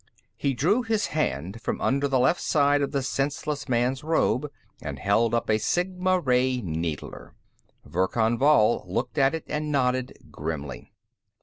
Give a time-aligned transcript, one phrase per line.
[0.35, 4.49] He drew his hand from under the left side of the senseless man's robe
[4.81, 7.35] and held up a sigma ray needler.
[7.85, 10.91] Verkan Vall looked at it and nodded grimly.